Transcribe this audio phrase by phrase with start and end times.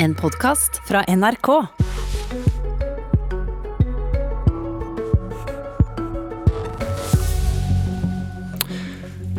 [0.00, 1.48] En podkast fra NRK.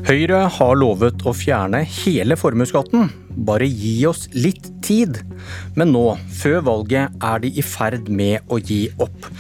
[0.09, 3.07] Høyre har lovet å fjerne hele formuesskatten.
[3.47, 5.21] Bare gi oss litt tid.
[5.79, 6.03] Men nå,
[6.41, 9.31] før valget, er de i ferd med å gi opp.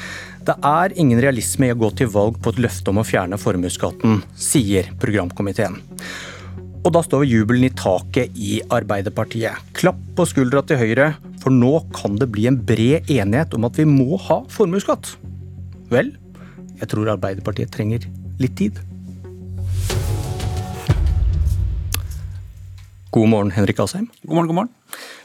[0.47, 3.37] Det er ingen realisme i å gå til valg på et løfte om å fjerne
[3.37, 5.81] formuesskatten, sier programkomiteen.
[6.89, 9.61] Og da står jubelen i taket i Arbeiderpartiet.
[9.77, 13.77] Klapp på skuldra til Høyre, for nå kan det bli en bred enighet om at
[13.77, 15.11] vi må ha formuesskatt.
[15.93, 16.09] Vel,
[16.81, 18.09] jeg tror Arbeiderpartiet trenger
[18.41, 18.81] litt tid.
[23.13, 24.09] God morgen, Henrik Asheim.
[24.25, 24.75] God morgen, god morgen.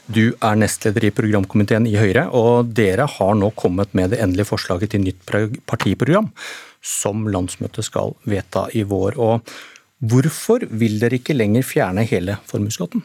[0.05, 4.53] Du er nestleder i programkomiteen i Høyre, og dere har nå kommet med det endelige
[4.53, 5.33] forslaget til nytt
[5.65, 6.29] partiprogram,
[6.85, 9.17] som landsmøtet skal vedta i vår.
[9.17, 9.55] Og
[10.03, 13.03] hvorfor vil dere ikke lenger fjerne hele formuesskatten?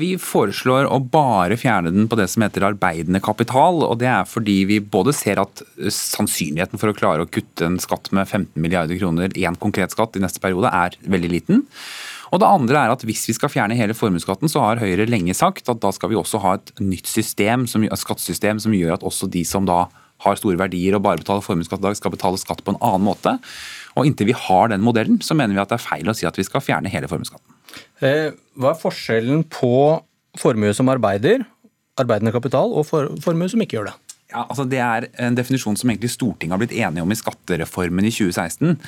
[0.00, 3.82] Vi foreslår å bare fjerne den på det som heter arbeidende kapital.
[3.84, 7.76] og Det er fordi vi både ser at sannsynligheten for å klare å kutte en
[7.82, 11.66] skatt med 15 milliarder kroner, én konkret skatt i neste periode, er veldig liten.
[12.32, 15.34] Og det andre er at Hvis vi skal fjerne hele formuesskatten, så har Høyre lenge
[15.34, 19.04] sagt at da skal vi også ha et nytt system, som, skattesystem som gjør at
[19.04, 19.84] også de som da
[20.24, 23.04] har store verdier og bare betaler formuesskatt i dag, skal betale skatt på en annen
[23.04, 23.36] måte.
[23.94, 26.26] Og Inntil vi har den modellen, så mener vi at det er feil å si
[26.28, 27.50] at vi skal fjerne hele formuesskatten.
[28.02, 29.74] Eh, hva er forskjellen på
[30.38, 31.46] formue som arbeider,
[32.00, 33.98] arbeidende kapital, og formue som ikke gjør det?
[34.34, 38.08] Ja, altså Det er en definisjon som egentlig Stortinget har blitt enige om i skattereformen
[38.08, 38.80] i 2016.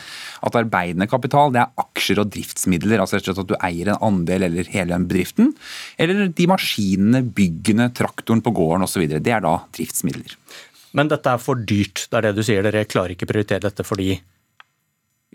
[0.43, 2.99] At arbeidende kapital det er aksjer og driftsmidler.
[2.99, 5.53] altså rett og slett At du eier en andel eller hele den bedriften.
[5.99, 9.07] Eller de maskinene, byggene, traktoren på gården osv.
[9.07, 10.35] Det er da driftsmidler.
[10.97, 12.67] Men dette er for dyrt, det er det du sier.
[12.67, 14.17] Dere klarer ikke prioritere dette fordi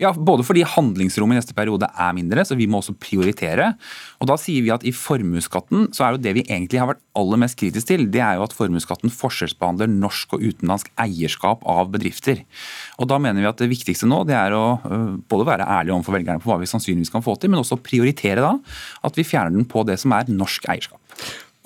[0.02, 3.72] ja, Både fordi handlingsrommet i neste periode er mindre, så vi må også prioritere.
[4.20, 7.02] Og Da sier vi at i formuesskatten så er jo det vi egentlig har vært
[7.18, 11.92] aller mest kritisk til, det er jo at formuesskatten forskjellsbehandler norsk og utenlandsk eierskap av
[11.94, 12.44] bedrifter.
[12.98, 14.78] Og Da mener vi at det viktigste nå det er å
[15.28, 18.42] både være ærlig overfor velgerne på hva vi sannsynligvis kan få til, men også prioritere
[18.42, 18.56] da
[19.04, 21.00] at vi fjerner den på det som er norsk eierskap.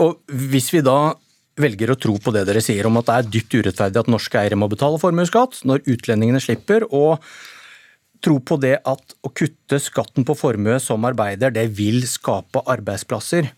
[0.03, 1.15] Og Hvis vi da
[1.57, 4.41] velger å tro på det dere sier om at det er dypt urettferdig at norske
[4.41, 7.23] eiere må betale formuesskatt, når utlendingene slipper, og
[8.25, 13.51] tro på det at å kutte skatten på formue som arbeider, det vil skape arbeidsplasser,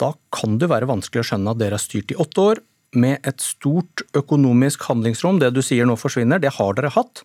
[0.00, 2.60] da kan det være vanskelig å skjønne at dere har styrt i åtte år
[2.96, 5.40] med et stort økonomisk handlingsrom.
[5.40, 7.24] Det du sier nå forsvinner, det har dere hatt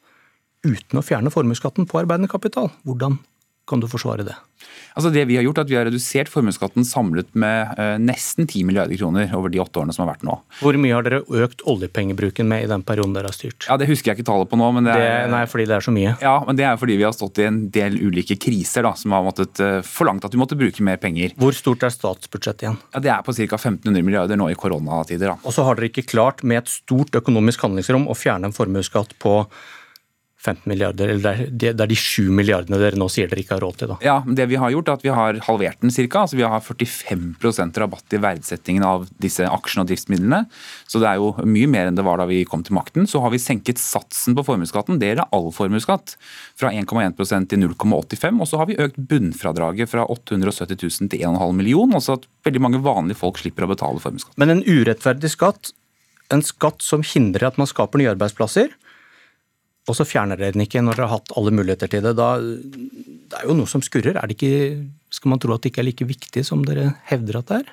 [0.65, 2.69] uten å fjerne formuesskatten på arbeidende kapital.
[2.87, 3.19] Hvordan
[3.67, 4.35] kan du forsvare det?
[4.91, 8.45] Altså det Vi har gjort er at vi har redusert formuesskatten samlet med eh, nesten
[8.47, 10.35] 10 milliarder kroner over de åtte årene som har vært nå.
[10.59, 13.67] Hvor mye har dere økt oljepengebruken med i den perioden dere har styrt?
[13.69, 14.67] Ja, Det husker jeg ikke tallet på nå.
[14.75, 16.13] men det er, det, Nei, fordi det er så mye?
[16.21, 19.15] Ja, men det er fordi vi har stått i en del ulike kriser da, som
[19.15, 21.33] har måttet uh, forlangt at vi måtte bruke mer penger.
[21.39, 22.79] Hvor stort er statsbudsjettet igjen?
[22.91, 23.47] Ja, Det er på ca.
[23.61, 25.31] 1500 milliarder nå i koronatider.
[25.33, 25.37] da.
[25.47, 29.15] Og så har dere ikke klart med et stort økonomisk handlingsrom å fjerne en formuesskatt
[29.23, 29.45] på
[30.41, 33.77] 15 milliarder, eller det er de 7 milliardene dere nå sier dere ikke har råd
[33.77, 33.91] til?
[33.91, 33.97] da.
[34.01, 36.23] Ja, det Vi har gjort er at vi har halvert den ca.
[36.23, 40.41] Altså vi har 45% rabatt i verdsettingen av disse aksjene og driftsmidlene.
[40.89, 43.05] Så det er jo mye mer enn det var da vi kom til makten.
[43.05, 46.17] Så har vi senket satsen på formuesskatten, det er all formuesskatt,
[46.57, 48.41] fra 1,1% til 0,85.
[48.41, 52.65] Og så har vi økt bunnfradraget fra 870 000 til 1,5 million, altså at veldig
[52.65, 54.37] mange vanlige folk slipper å betale formuesskatt.
[54.41, 55.75] Men en urettferdig skatt,
[56.33, 58.73] en skatt som hindrer at man skaper nye arbeidsplasser,
[59.89, 62.13] og så fjerner dere den ikke når dere har hatt alle muligheter til det.
[62.19, 64.19] Da, det er jo noe som skurrer.
[64.19, 64.51] Er ikke,
[65.09, 67.71] skal man tro at det ikke er like viktig som dere hevder at det er?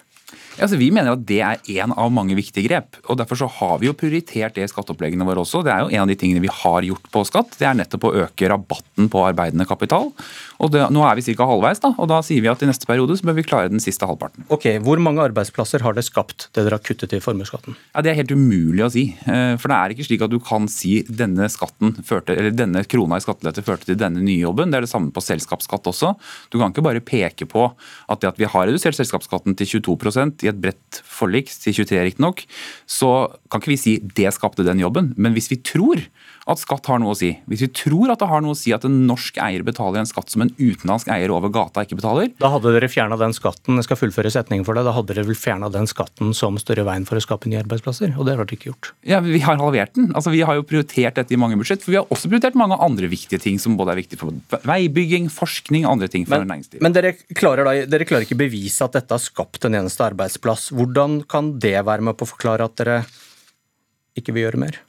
[0.58, 2.98] Altså, vi mener at det er én av mange viktige grep.
[3.06, 5.62] og Derfor så har vi jo prioritert det i skatteoppleggene våre også.
[5.66, 7.54] Det er jo en av de tingene vi har gjort på skatt.
[7.58, 10.10] Det er nettopp å øke rabatten på arbeidende kapital.
[10.58, 11.46] Og det, Nå er vi ca.
[11.46, 13.82] halvveis, da, og da sier vi at i neste periode så bør vi klare den
[13.82, 14.48] siste halvparten.
[14.50, 17.76] Ok, Hvor mange arbeidsplasser har det skapt, det dere har kuttet i formuesskatten?
[17.94, 19.04] Ja, Det er helt umulig å si.
[19.26, 22.82] Eh, for det er ikke slik at du kan si denne skatten førte, eller denne
[22.84, 24.72] krona i skattelette førte til denne nye jobben.
[24.72, 26.14] Det er det samme på selskapsskatt også.
[26.50, 27.68] Du kan ikke bare peke på
[28.08, 29.96] at det at vi har redusert selskapsskatten til 22
[30.52, 32.44] et bredt forlik, til 23 riktignok,
[32.88, 35.12] så kan ikke vi si det skapte den jobben.
[35.16, 36.02] Men hvis vi tror
[36.48, 38.72] at skatt har noe å si, hvis vi tror at det har noe å si
[38.72, 42.30] at en norsk eier betaler en skatt som en utenlandsk eier over gata ikke betaler
[42.40, 45.26] Da hadde dere fjerna den skatten, jeg skal fullføre setningen for deg, da hadde dere
[45.28, 48.36] vel fjerna den skatten som står i veien for å skape nye arbeidsplasser, og det
[48.38, 48.92] har dere ikke gjort?
[49.08, 50.10] Ja, Vi har halvert den.
[50.14, 52.80] Altså, Vi har jo prioritert dette i mange budsjett, for vi har også prioritert mange
[52.80, 54.32] andre viktige ting som både er viktige for
[54.64, 56.82] veibygging, forskning, andre ting for men, næringslivet.
[56.82, 60.70] Men dere klarer, da, dere klarer ikke bevise at dette har skapt en eneste arbeidsplass.
[60.72, 63.02] Hvordan kan det være med på å forklare at dere
[64.18, 64.84] ikke vil gjøre mer?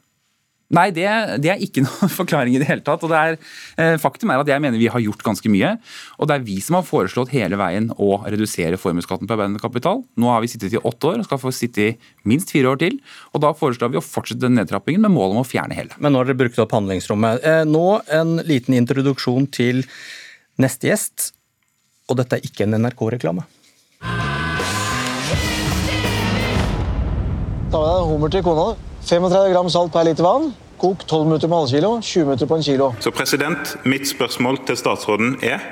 [0.70, 1.06] Nei, det,
[1.42, 3.02] det, er ikke noen forklaring i det hele tatt.
[3.06, 3.38] og det er,
[3.82, 5.74] eh, Faktum er at jeg mener vi har gjort ganske mye.
[6.22, 10.04] Og det er vi som har foreslått hele veien å redusere formuesskatten på arbeidende kapital.
[10.20, 11.96] Nå har vi sittet i åtte år og skal få sitte i
[12.30, 13.00] minst fire år til.
[13.34, 15.98] Og da foreslår vi å fortsette den nedtrappingen med mål om å fjerne hele.
[15.98, 17.42] Men nå har dere brukt opp handlingsrommet.
[17.42, 17.88] Eh, nå
[18.20, 19.82] en liten introduksjon til
[20.62, 21.32] neste gjest.
[22.10, 23.46] Og dette er ikke en NRK-reklame.
[27.70, 28.70] Ta med deg en hummer til kona.
[29.10, 30.52] 35 gram salt per liter vann.
[30.78, 32.92] Kok 12 minutter på halvkilo, 20 minutter på en kilo.
[33.02, 35.64] Så president, Mitt spørsmål til statsråden er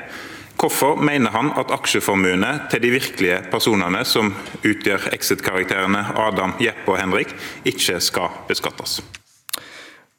[0.57, 4.34] hvorfor mener han at aksjeformuene til de virkelige personene som
[4.66, 8.98] utgjør exit-karakterene Adam, Jeppe og Henrik, ikke skal beskattes?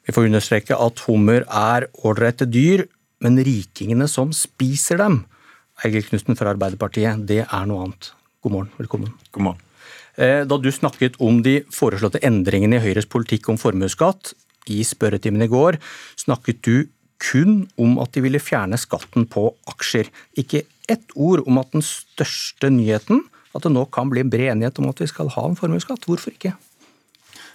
[0.07, 2.87] Vi får understreke at hummer er ålreite dyr,
[3.19, 5.25] men rikingene som spiser dem,
[5.83, 8.13] Egil Knutsen fra Arbeiderpartiet, det er noe annet.
[8.39, 9.11] God morgen, velkommen.
[9.35, 9.65] God morgen.
[10.19, 14.33] Eh, da du snakket om de foreslåtte endringene i Høyres politikk om formuesskatt
[14.69, 15.79] i spørretimen i går,
[16.19, 16.89] snakket du
[17.19, 20.07] kun om at de ville fjerne skatten på aksjer.
[20.39, 24.79] Ikke ett ord om at den største nyheten, at det nå kan bli bred enighet
[24.81, 26.05] om at vi skal ha en formuesskatt.
[26.07, 26.53] Hvorfor ikke?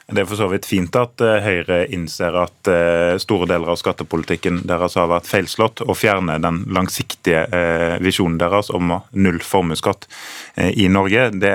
[0.06, 3.78] Det er for så vidt fint at eh, Høyre innser at eh, store deler av
[3.80, 10.04] skattepolitikken deres har vært feilslått, og fjerner den langsiktige eh, visjonen deres om null formuesskatt
[10.54, 11.22] i Norge.
[11.34, 11.54] Det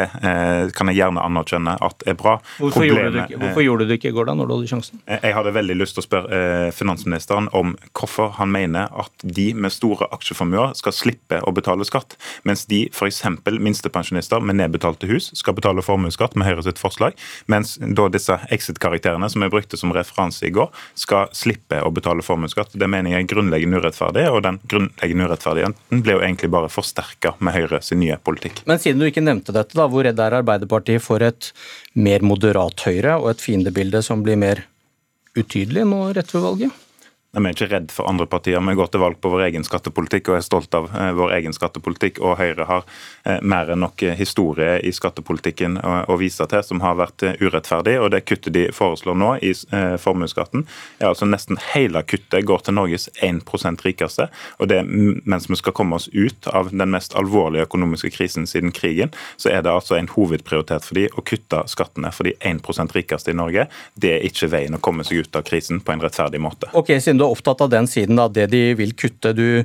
[0.75, 2.34] kan jeg gjerne anerkjenne at er bra.
[2.57, 4.72] Hvorfor, Problemet, gjorde, du ikke, hvorfor gjorde du ikke i går, da, når du hadde
[4.72, 5.01] sjansen?
[5.07, 6.42] Jeg hadde veldig lyst til å spørre
[6.75, 12.18] finansministeren om hvorfor han mener at de med store aksjeformuer skal slippe å betale skatt,
[12.50, 13.22] mens de f.eks.
[13.48, 17.16] minstepensjonister med nedbetalte hus skal betale formuesskatt med Høyre sitt forslag,
[17.48, 22.25] mens da disse exit-karakterene som jeg brukte som referanse i går, skal slippe å betale
[22.25, 22.75] formuesskatt.
[22.80, 27.36] Det mener jeg er grunnleggende urettferdig, og den grunnleggende urettferdigheten ble jo egentlig bare forsterka
[27.44, 28.63] med Høyre sin nye politikk.
[28.69, 31.51] Men siden du ikke nevnte dette, da, hvor redd er Arbeiderpartiet for et
[32.00, 34.65] mer moderat Høyre og et fiendebilde som blir mer
[35.38, 36.86] utydelig nå rett ved valget?
[37.30, 38.58] Vi er ikke redd for andre partier.
[38.58, 41.54] Vi går til valg på vår egen skattepolitikk og er stolt av eh, vår egen
[41.54, 42.18] skattepolitikk.
[42.26, 42.88] Og Høyre har
[43.22, 48.00] eh, mer enn nok historie i skattepolitikken å vise til som har vært eh, urettferdig.
[48.02, 49.52] Og det kuttet de foreslår nå i
[50.02, 50.64] formuesskatten,
[50.98, 54.25] er altså nesten hele kuttet går til Norges 1% rikeste.
[54.58, 58.74] Og det mens vi skal komme oss ut av den mest alvorlige økonomiske krisen siden
[58.74, 62.98] krigen, så er det altså en hovedprioritet for de å kutte skattene for de 1%
[62.98, 63.70] rikeste i Norge.
[63.94, 66.74] Det er ikke veien å komme seg ut av krisen på en rettferdig måte.
[66.74, 69.33] Okay, siden du er opptatt av den siden, da, det de vil kutte.
[69.38, 69.63] Du,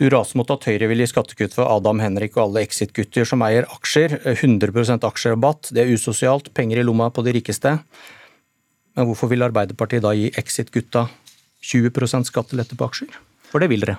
[0.00, 3.44] du raser mot at Høyre vil gi skattekutt for Adam Henrik og alle Exit-gutter som
[3.46, 4.16] eier aksjer.
[4.36, 7.76] 100% aksjerabatt, det er usosialt, penger i lomma på de rikeste.
[8.96, 11.08] Men hvorfor vil Arbeiderpartiet da gi Exit-gutta
[11.70, 13.20] 20% skattelette på aksjer?
[13.50, 13.98] For det vil dere.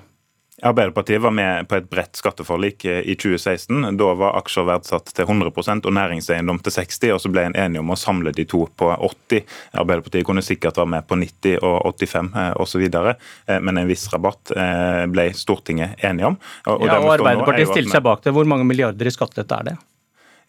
[0.62, 3.98] Arbeiderpartiet var med på et bredt skatteforlik eh, i 2016.
[3.98, 7.82] Da var aksjer verdsatt til 100% og næringseiendom til 60 og så ble en enige
[7.82, 9.42] om å samle de to på 80
[9.82, 14.54] Arbeiderpartiet kunne sikkert være med på 90 og 85 osv., eh, men en viss rabatt
[14.56, 16.38] eh, ble Stortinget enige om.
[16.68, 18.36] Og, ja, og Arbeiderpartiet stilte seg bak det.
[18.36, 19.80] Hvor mange milliarder i skattelette er det?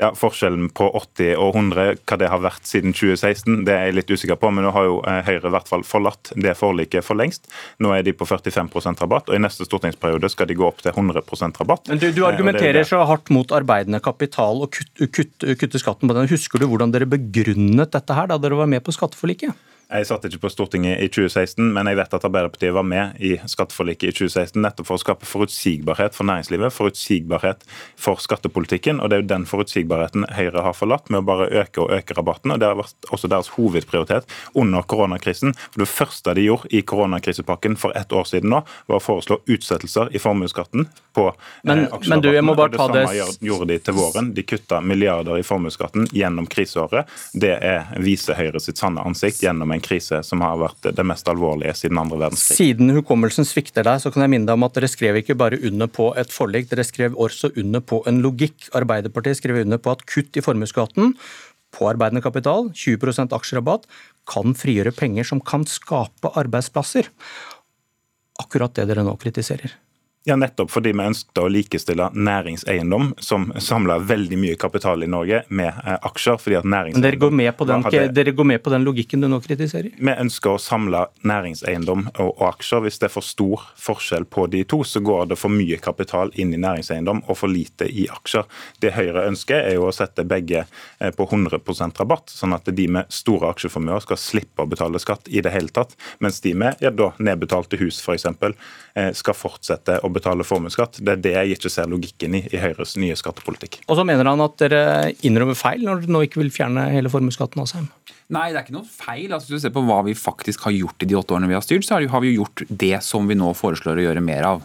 [0.03, 3.97] Ja, Forskjellen på 80 og 100, hva det har vært siden 2016, det er jeg
[4.01, 4.51] litt usikker på.
[4.51, 7.47] Men nå har jo eh, Høyre i hvert fall forlatt det forliket for lengst.
[7.79, 10.91] Nå er de på 45% rabatt, og i neste stortingsperiode skal de gå opp til
[10.91, 11.87] 100% rabatt.
[11.93, 16.11] Men Du, du eh, argumenterer så hardt mot arbeidende kapital og kutte kutt, kutt skatten
[16.11, 16.31] på den.
[16.33, 19.55] Husker du hvordan dere begrunnet dette her da dere var med på skatteforliket?
[19.93, 23.35] Jeg satt ikke på Stortinget i 2016, men jeg vet at Arbeiderpartiet var med i
[23.51, 27.67] skatteforliket i 2016 nettopp for å skape forutsigbarhet for næringslivet, forutsigbarhet
[28.01, 29.03] for skattepolitikken.
[29.03, 32.17] og Det er jo den forutsigbarheten Høyre har forlatt med å bare øke og øke
[32.17, 32.55] rabatten.
[32.55, 35.53] og Det har vært også deres hovedprioritet under koronakrisen.
[35.75, 39.43] For Det første de gjorde i koronakrisepakken for ett år siden nå, var å foreslå
[39.45, 41.29] utsettelser i formuesskatten på
[41.63, 43.05] men, eh, men du, jeg må bare ta det...
[43.09, 44.33] samme gjorde de til våren.
[44.33, 47.11] De kutta milliarder i formuesskatten gjennom kriseåret.
[47.37, 51.29] Det er, viser Høyre sitt sanne ansikt gjennom en krise som har vært det mest
[51.31, 52.57] alvorlige siden andre verdenskrig.
[52.59, 55.61] Siden hukommelsen svikter deg, så kan jeg minne deg om at dere skrev ikke bare
[55.69, 58.71] under på et forlik, dere skrev også under på en logikk.
[58.79, 61.17] Arbeiderpartiet skrev under på at kutt i formuesskatten
[61.73, 63.87] på arbeidende kapital, 20% aksjerabatt,
[64.29, 67.09] kan frigjøre penger som kan skape arbeidsplasser.
[68.43, 69.73] Akkurat det dere nå kritiserer.
[70.25, 75.41] Ja, nettopp fordi vi ønsket å likestille næringseiendom, som samler veldig mye kapital i Norge,
[75.51, 76.37] med eh, aksjer.
[76.39, 77.03] fordi at næringseiendom...
[77.09, 78.03] Dere går, med på den, hadde...
[78.15, 79.91] dere går med på den logikken du nå kritiserer?
[79.99, 82.85] Vi ønsker å samle næringseiendom og, og, aksjer.
[82.85, 86.31] Hvis det er for stor forskjell på de to, så går det for mye kapital
[86.39, 88.47] inn i næringseiendom og for lite i aksjer.
[88.79, 92.87] Det Høyre ønsker, er jo å sette begge eh, på 100% rabatt, sånn at de
[92.87, 96.79] med store aksjeformuer skal slippe å betale skatt i det hele tatt, mens de med
[96.79, 98.31] ja, da nedbetalte hus f.eks.
[98.95, 101.01] Eh, skal fortsette å betale formuesskatt.
[101.01, 103.81] Det er det jeg ikke ser logikken i i Høyres nye skattepolitikk.
[103.89, 104.83] Og så mener han at dere
[105.27, 107.89] innrømmer feil når dere nå ikke vil fjerne hele formuesskatten, Asheim?
[108.33, 109.33] Nei, det er ikke noe feil.
[109.35, 111.57] Altså, hvis du ser på hva vi faktisk har gjort i de åtte årene vi
[111.59, 114.49] har styrt, så har vi jo gjort det som vi nå foreslår å gjøre mer
[114.49, 114.63] av.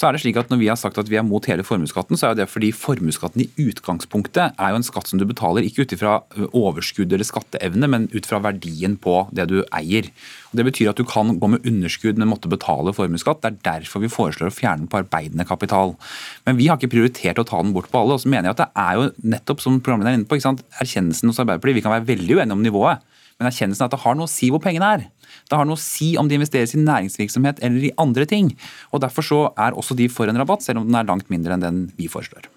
[0.00, 2.16] Så er det slik at Når vi har sagt at vi er mot hele formuesskatten,
[2.16, 5.84] så er det fordi formuesskatten i utgangspunktet er jo en skatt som du betaler ikke
[5.84, 6.14] ut ifra
[6.56, 10.08] overskudd eller skatteevne, men ut fra verdien på det du eier.
[10.50, 13.42] Og det betyr at du kan gå med underskudd, men måtte betale formuesskatt.
[13.44, 15.92] Det er derfor vi foreslår å fjerne den på arbeidende kapital.
[16.48, 18.16] Men vi har ikke prioritert å ta den bort på alle.
[18.16, 20.40] Og så mener jeg at det er jo nettopp som programlederen er inne på,
[20.80, 21.82] erkjennelsen hos Arbeiderpartiet.
[21.82, 23.04] Vi kan være veldig uenige om nivået.
[23.40, 25.08] Men erkjennelsen at det har noe å si hvor pengene er.
[25.48, 28.52] Det har noe å si om de investeres i næringsvirksomhet eller i andre ting.
[28.92, 31.56] Og Derfor så er også de for en rabatt, selv om den er langt mindre
[31.56, 32.50] enn den vi foreslår.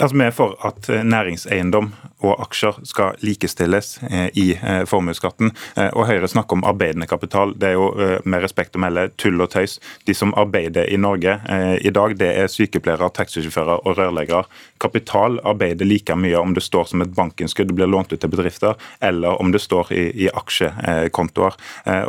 [0.00, 1.90] Altså, Vi er for at eh, næringseiendom
[2.22, 5.50] og aksjer skal likestilles eh, i eh, formuesskatten.
[5.92, 7.52] Og Høyre snakker om arbeidende kapital.
[7.60, 7.90] Det er jo
[8.24, 9.78] med respekt å melde tull og tøys.
[10.06, 11.34] De som arbeider i Norge
[11.82, 14.46] i dag, det er sykepleiere, taxisjåfører og rørleggere.
[14.80, 18.78] Kapital arbeider like mye om det står som et bankinnskudd blir lånt ut til bedrifter,
[19.00, 21.58] eller om det står i, i aksjekontoer.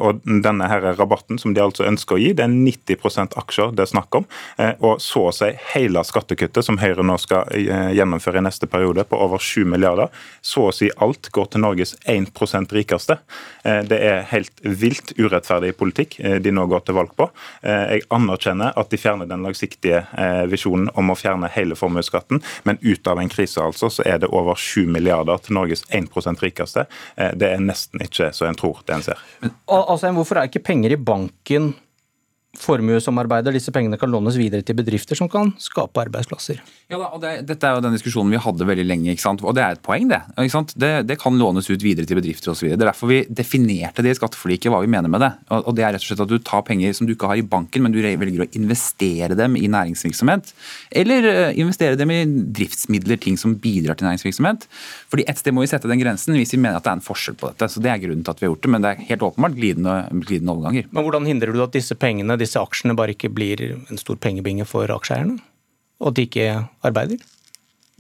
[0.04, 3.88] Og denne her rabatten som de altså ønsker å gi, det er 90% aksjer det
[3.88, 4.30] er snakk om.
[4.80, 8.68] Og så å si hele skattekuttet som Høyre nå skal gjøre Eh, gjennomføre i neste
[8.68, 10.08] periode på over 7 milliarder.
[10.42, 13.18] Så å si alt går til Norges 1 rikeste.
[13.64, 17.30] Eh, det er helt vilt urettferdig politikk eh, de nå går til valg på.
[17.64, 20.02] Jeg anerkjenner at de fjerner den langsiktige
[20.50, 24.30] visjonen om å fjerne hele formuesskatten, men ut av en krise altså, så er det
[24.34, 26.86] over 7 milliarder til Norges 1% rikeste.
[27.16, 29.24] Det er nesten ikke så en tror det en ser.
[29.42, 31.74] Men, altså, hvorfor er ikke penger i banken
[32.54, 36.60] formuesamarbeider, disse pengene kan lånes videre til bedrifter som kan skape arbeidsplasser.
[36.92, 39.42] Ja, og det, Dette er jo den diskusjonen vi hadde veldig lenge, ikke sant?
[39.42, 40.06] og det er et poeng.
[40.12, 40.22] Det
[40.78, 42.70] det, det, kan lånes ut videre til bedrifter osv.
[42.70, 45.32] Det er derfor vi definerte det i skatteforliket, hva vi mener med det.
[45.50, 47.42] Og, og Det er rett og slett at du tar penger som du ikke har
[47.42, 50.54] i banken, men du velger å investere dem i næringsvirksomhet.
[51.02, 52.22] Eller eh, investere dem i
[52.60, 54.70] driftsmidler, ting som bidrar til næringsvirksomhet.
[55.10, 57.06] Fordi Et sted må vi sette den grensen hvis vi mener at det er en
[57.06, 57.72] forskjell på dette.
[57.74, 59.58] så Det er grunnen til at vi har gjort det, men det er helt åpenbart
[59.58, 60.90] glidende, glidende overganger.
[60.92, 64.68] Men Hvordan hindrer du at disse pengene disse aksjene bare ikke blir en stor pengebinge
[64.70, 65.40] for aksjeeierne?
[66.04, 66.48] Og at de ikke
[66.84, 67.24] arbeider?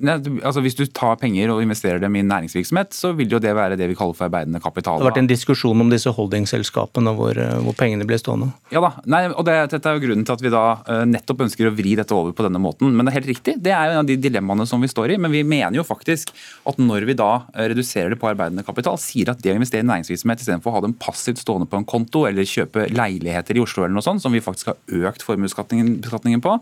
[0.03, 3.53] Nei, altså Hvis du tar penger og investerer dem i næringsvirksomhet, så vil jo det
[3.55, 4.99] være det vi kaller for arbeidende kapital.
[4.99, 8.49] Det har vært en diskusjon om disse holdingselskapene hvor, eh, hvor pengene blir stående.
[8.73, 11.45] Ja da, Nei, og det, Dette er jo grunnen til at vi da uh, nettopp
[11.45, 12.91] ønsker å vri dette over på denne måten.
[12.91, 15.15] Men det er helt riktig, det er jo en av de dilemmaene som vi står
[15.15, 15.19] i.
[15.23, 16.33] Men vi mener jo faktisk
[16.67, 19.85] at når vi da uh, reduserer det på arbeidende kapital, sier at det å investere
[19.85, 23.63] i næringsvirksomhet istedenfor å ha dem passivt stående på en konto eller kjøpe leiligheter i
[23.63, 26.59] Oslo eller noe sånt, som vi faktisk har økt formuesbeskatningen på,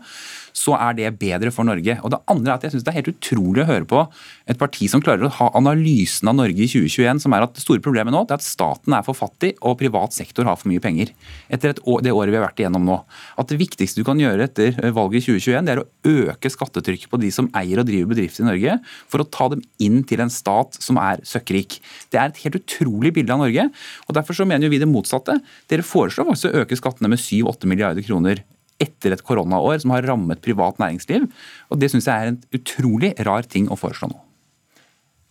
[0.54, 1.98] så er det bedre for Norge.
[2.04, 4.02] Og det andre er at jeg syns det er helt utrolig å høre på
[4.50, 7.62] et parti som klarer å ha analysen av Norge i 2021, som er at det
[7.62, 10.82] store problemet nå er at staten er for fattig og privat sektor har for mye
[10.82, 11.12] penger.
[11.52, 12.98] Etter år, det året vi har vært igjennom nå.
[13.40, 15.88] At det viktigste du kan gjøre etter valget i 2021, det er å
[16.32, 18.78] øke skattetrykket på de som eier og driver bedrifter i Norge,
[19.10, 21.78] for å ta dem inn til en stat som er søkkrik.
[22.12, 23.68] Det er et helt utrolig bilde av Norge.
[24.08, 25.38] og Derfor så mener vi det motsatte.
[25.70, 28.42] Dere foreslår faktisk å øke skattene med 7-8 milliarder kroner
[28.82, 31.28] etter et koronaår som har rammet privat næringsliv.
[31.70, 34.20] Og Det syns jeg er en utrolig rar ting å foreslå nå.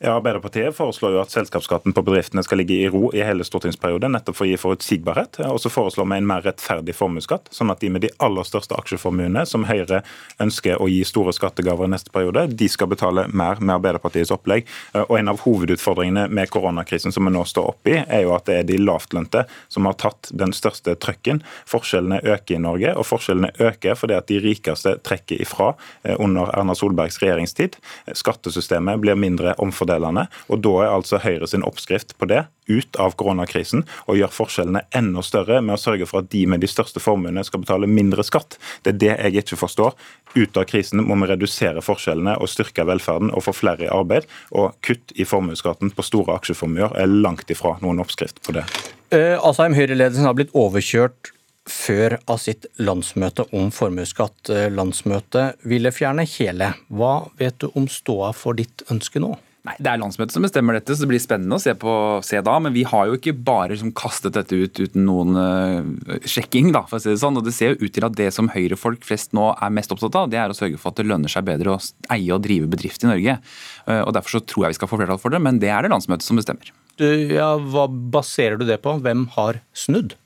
[0.04, 4.16] Ja, Arbeiderpartiet foreslår jo at selskapsskatten på bedriftene skal ligge i ro i hele stortingsperioden,
[4.16, 5.38] nettopp for å gi forutsigbarhet.
[5.46, 8.74] Og så foreslår vi en mer rettferdig formuesskatt, sånn at de med de aller største
[8.82, 10.00] aksjeformuene, som Høyre
[10.42, 14.66] ønsker å gi store skattegaver i neste periode, de skal betale mer med Arbeiderpartiets opplegg.
[15.04, 18.50] Og En av hovedutfordringene med koronakrisen som vi nå står oppe i, er jo at
[18.50, 21.44] det er de lavtlønte som har tatt den største trøkken.
[21.70, 26.50] Forskjellene øker i Norge, og forskjellene øker fordi at de rikeste trekker ifra eh, under
[26.58, 27.78] Erna Solbergs regjeringstid.
[28.18, 30.28] Skattesystemet blir mindre omfordelende fordelene.
[30.50, 34.84] Og da er altså Høyre sin oppskrift på det ut av koronakrisen og gjør forskjellene
[34.96, 38.24] enda større med å sørge for at de med de største formuene skal betale mindre
[38.24, 38.58] skatt.
[38.86, 39.98] Det er det jeg ikke forstår.
[40.38, 44.30] Ut av krisen må vi redusere forskjellene og styrke velferden og få flere i arbeid.
[44.56, 48.66] Og kutt i formuesskatten på store aksjeformuer er langt ifra noen oppskrift på det.
[49.12, 51.34] Uh, Asheim, Høyre-ledelsen har blitt overkjørt
[51.68, 54.50] før av sitt landsmøte om formuesskatt.
[54.50, 56.74] Eh, landsmøtet ville fjerne hele.
[56.90, 59.36] Hva vet du om ståa for ditt ønske nå?
[59.62, 61.92] Nei, Det er landsmøtet som bestemmer dette, så det blir spennende å se, på,
[62.26, 62.56] se da.
[62.66, 66.82] Men vi har jo ikke bare liksom kastet dette ut uten noen uh, sjekking, da,
[66.90, 67.38] for å si det sånn.
[67.38, 70.18] Og det ser jo ut til at det som høyrefolk flest nå er mest opptatt
[70.18, 71.82] av, det er å sørge for at det lønner seg bedre å
[72.14, 73.38] eie og drive bedrift i Norge.
[73.86, 75.86] Uh, og Derfor så tror jeg vi skal få flertall for det, men det er
[75.86, 76.74] det landsmøtet som bestemmer.
[76.98, 78.98] Du, ja, Hva baserer du det på?
[79.06, 80.18] Hvem har snudd?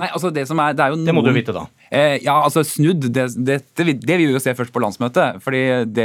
[0.00, 1.06] Nei, altså Det som er, det er jo noen...
[1.06, 1.68] Det må du vite, da.
[1.90, 5.40] Eh, ja, altså snudd, det, det, det, det vil vi jo se først på landsmøtet.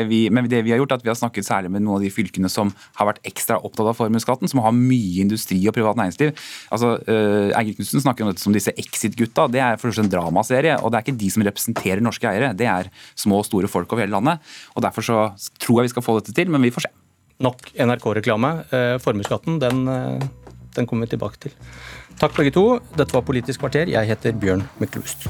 [0.10, 2.06] vi, men det vi har gjort er at vi har snakket særlig med noen av
[2.06, 6.00] de fylkene som har vært ekstra opptatt av formuesskatten, som har mye industri og privat
[6.00, 6.34] næringsliv.
[6.74, 9.46] Altså, eh, Eigil Knutsen snakker om dette som disse Exit-gutta.
[9.54, 10.80] Det er for en dramaserie.
[10.82, 13.92] og Det er ikke de som representerer norske eiere, det er små og store folk
[13.94, 14.42] over hele landet.
[14.75, 15.20] og Derfor så
[15.62, 16.94] tror jeg vi skal få dette til, men vi får se.
[17.39, 18.65] nok NRK-reklame.
[18.72, 19.86] Eh, formuesskatten, den,
[20.74, 21.51] den kommer vi tilbake til.
[22.18, 22.80] Takk begge to.
[22.96, 23.92] Dette var Politisk kvarter.
[23.92, 25.30] Jeg heter Bjørn Myklebust.